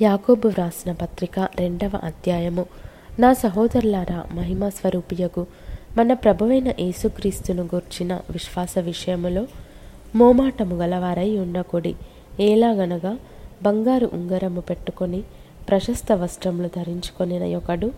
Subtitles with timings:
[0.00, 2.64] యాకోబు వ్రాసిన పత్రిక రెండవ అధ్యాయము.
[3.18, 5.42] నా సహోదరులారా మహిమా స్వరూపియకు
[5.96, 9.42] మన ప్రభువైన యేసుక్రీస్తును గూర్చిన విశ్వాస విషయములో
[10.14, 11.92] మోమాటము గలవారై ఉండకూడి.
[12.40, 13.12] ఎలాగనగా
[13.62, 15.20] బంగారు ఉంగరము పెట్టుకొని
[15.68, 17.88] ప్రశస్త వస్త్రములు ధరించుకొనిన ఒకడు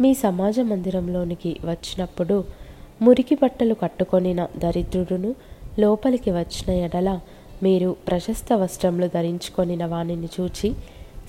[0.00, 2.44] మీ సమాజ మందిరంలోనికి వచ్చినప్పుడు
[3.02, 5.34] మురికి బట్టలు కట్టుకొనిన దరిద్రుడును
[5.78, 7.10] లోపలికి వచ్చిన ఎడల
[7.62, 10.68] మీరు ప్రశస్త వస్త్రములు ధరించుకొనిన వానిని చూచి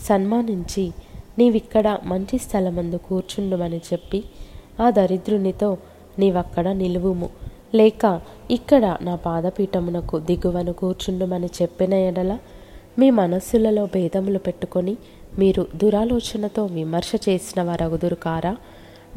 [0.08, 0.86] సన్మానించి
[1.40, 4.20] నీవిక్కడ మంచి స్థలమందు కూర్చుండుమని చెప్పి
[4.80, 5.70] ఆ దరిద్రునితో
[6.20, 7.30] నీవక్కడ నిలువుము.
[7.76, 12.34] లేక ఇక్కడ నా పాదపీఠమునకు దిగువను కూర్చుండుమని చెప్పిన ఎడల
[13.00, 14.96] మీ మనస్సులలో భేదములు పెట్టుకొని
[15.40, 18.54] మీరు దురాలోచనతో విమర్శ చేసిన వారగుదురు కారా?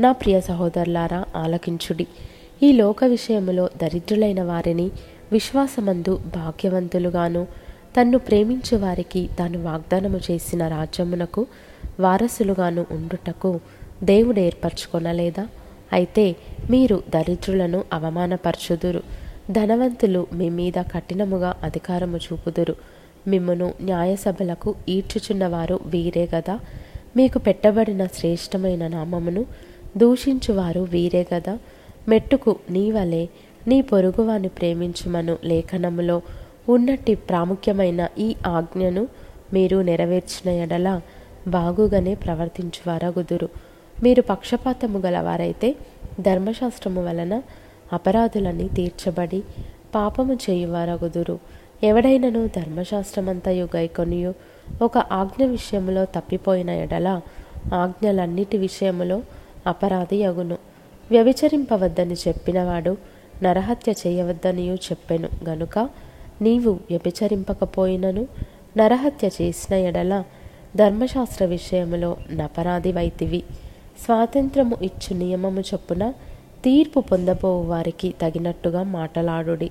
[0.01, 2.07] నా ప్రియ సహోదరులారా ఆలకించుడి.
[2.63, 4.87] ఈ లోక విషయములో దరిద్రులైన వారిని
[5.33, 7.43] విశ్వాసమందు భాగ్యవంతులుగాను
[8.01, 11.47] తన్ను ప్రేమించు వారికి తాను వాగ్దానము చేసిన రాజ్యమునకు
[12.01, 13.61] వారసులుగాను ఉండుటకు
[14.03, 15.47] దేవుడు ఏర్పరచుకొనలేదా?
[15.93, 16.37] అయితే
[16.71, 19.03] మీరు దరిద్రులను అవమానపరచుదురు.
[19.51, 22.77] ధనవంతులు మీ మీద కఠినముగా అధికారము చూపుదురు.
[23.29, 26.61] మిమ్మను న్యాయసభలకు ఈడ్చుచున్నవారు వీరే గదా?
[27.17, 29.47] మీకు పెట్టబడిన శ్రేష్టమైన నామమును
[29.97, 31.59] దూషించువారు వీరే గదా?
[32.09, 33.27] మెట్టుకు నీ వలె
[33.69, 36.23] నీ పొరుగువాని ప్రేమించుమను లేఖనములో
[36.69, 39.09] ఉన్నట్టి ప్రాముఖ్యమైన ఈ ఆజ్ఞను
[39.53, 41.01] మీరు నెరవేర్చిన ఎడల
[41.49, 43.49] బాగుగానే ప్రవర్తించువారగుదురు
[44.03, 45.77] మీరు పక్షపాతము గలవారైతే
[46.21, 47.43] ధర్మశాస్త్రము వలన
[47.93, 49.43] అపరాధులన్నీ తీర్చబడి
[49.95, 51.39] పాపము చేయువారగుదురు
[51.83, 54.35] ఎవడైనను ధర్మశాస్త్రమంతయు గైకొనియు
[54.83, 57.21] ఒక ఆజ్ఞ విషయములో తప్పిపోయిన ఎడల
[57.75, 59.23] ఆజ్ఞలన్నిటి విషయములో
[59.67, 60.59] అపరాధి అగును.
[61.11, 62.97] వ్యభిచరింపవద్దని చెప్పినవాడు
[63.43, 65.89] నరహత్య చేయవద్దనియు చెప్పెను గనుక
[66.45, 68.27] నీవు వ్యభిచరింపకపోయినను
[68.77, 70.25] నరహత్య చేసిన ఎడల
[70.77, 73.43] ధర్మశాస్త్ర విషయములో నపరాధివైతివి.
[74.05, 76.13] స్వాతంత్రము ఇచ్చు నియమము చొప్పున
[76.65, 79.71] తీర్పు పొందబోవు వారికి తగినట్టుగా మాటలాడుడి.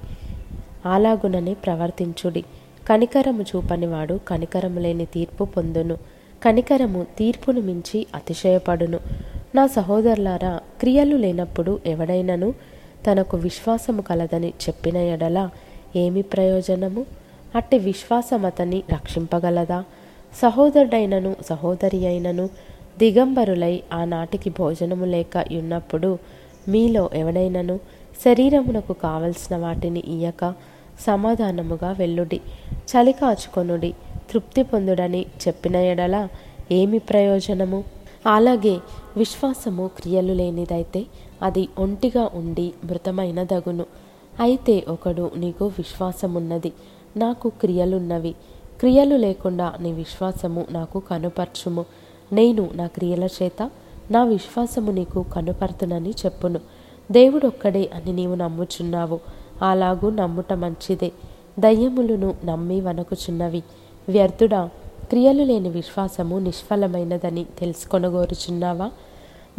[0.85, 2.43] అలాగుననే ప్రవర్తించుడి.
[2.89, 5.97] కనికరము చూపనివాడు కనికరము లేని తీర్పు పొందును.
[6.43, 8.99] కనికరము తీర్పును మించి అతిశయపడును.
[9.55, 12.53] నా సహోదరులారా క్రియలు లేనప్పుడు ఎవడైనను
[13.07, 15.49] తనకు విశ్వాసము కలదని చెప్పిన ఎడల
[15.95, 17.05] ఏమి ప్రయోజనము?
[17.55, 19.83] అట్టి విశ్వాసం అతన్ని రక్షింపగలదా?
[20.41, 22.49] సహోదరుడైనను సహోదరి అయినను
[22.99, 26.17] దిగంబరులై ఆనాటికి భోజనము లేక ఉన్నప్పుడు
[26.67, 27.79] మీలో ఎవడైనను
[28.25, 30.53] శరీరమునకు కావలసిన వాటిని ఇయ్యక
[30.99, 32.41] సమాధానముగా వెళ్ళుడి
[32.91, 33.93] చలి కాచుకొనుడి
[34.31, 36.27] తృప్తి పొందుడని చెప్పిన ఎడల
[36.71, 37.83] ఏమి ప్రయోజనము?
[38.27, 38.77] అలాగే
[39.17, 41.05] విశ్వాసము క్రియలు లేనిదైతే
[41.41, 43.85] అది ఒంటిగా ఉండి మృతమైన దగును
[44.39, 46.73] అయితే ఒకడు నీకు విశ్వాసమున్నది
[47.17, 48.31] నాకు క్రియలున్నవి.
[48.79, 51.85] క్రియలు లేకుండా నీ విశ్వాసము నాకు కనుపర్చుము.
[52.33, 53.69] నేను నా క్రియల చేత
[54.11, 56.59] నా విశ్వాసము నీకు కనుపర్తునని చెప్పును.
[57.11, 59.19] దేవుడొక్కడే అని నీవు నమ్ముచున్నావు.
[59.61, 61.11] అలాగూ నమ్ముట మంచిదే.
[61.59, 63.63] దయ్యములను నమ్మి వనకుచున్నవి
[64.09, 64.69] వ్యర్థుడా
[65.09, 68.91] క్రియలు లేని విశ్వాసము నిష్ఫలమైనదని తెలుసుకొనగోరుచున్నావా?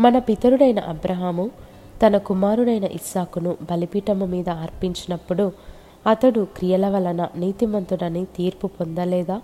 [0.00, 1.50] మన పితరుడైన అబ్రహాము
[2.02, 5.52] తన కుమారుడైన ఇస్సాకును బలిపీఠము మీద అర్పించినప్పుడు
[6.06, 9.40] అతడు క్రియల వలన నీతిమంతుడని తీర్పు పొందలేదా?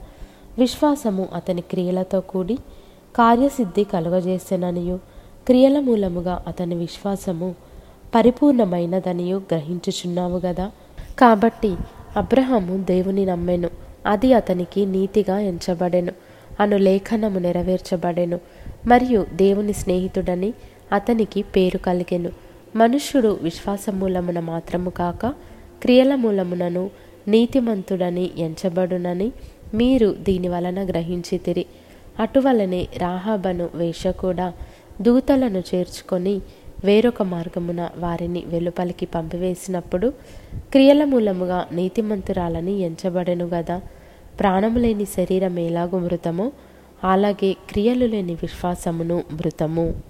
[0.58, 2.58] విశ్వాసము అతని క్రియలతో కూడి
[3.16, 4.98] కార్యసిద్ధి కలుగజేసెననియు.
[5.46, 7.54] క్రియల మూలముగా అతని విశ్వాసము
[8.14, 10.70] పరిపూర్ణమైనదనియు గ్రహించుచున్నావు గదా?
[11.18, 11.76] కాబట్టి
[12.16, 13.70] అబ్రహాము దేవుని నమ్మెను.
[14.06, 16.12] అది అతనికి నీతిగా ఎంచబడెను.
[16.60, 18.40] అను లేఖనము నెరవేర్చబడెను.
[18.86, 20.54] మరియు దేవుని స్నేహితుడని
[20.92, 22.30] అతనికి పేరు కలిగెను.
[22.76, 25.26] మనుష్యుడు విశ్వాసమూలమున మాత్రము కాక
[25.82, 26.90] క్రియల మూలమునను
[27.28, 29.32] నీతిమంతుడని ఎంచబడునని
[29.74, 31.66] మీరు దీని వలన గ్రహించితిరి.
[32.20, 34.52] అటువలనే రాహాబను వేష కూడా
[35.02, 36.40] దూతలను చేర్చుకొని
[36.84, 40.12] వేరొక మార్గమున వారిని వెలుపలికి పంపివేసినప్పుడు
[40.72, 43.80] క్రియల మూలముగా నీతిమంతురాలని ఎంచబడెను గదా.
[44.40, 46.52] ప్రాణము లేని శరీరం ఎలాగు మృతమో
[47.04, 50.09] అలాగే క్రియలు లేని విశ్వాసమును మృతము.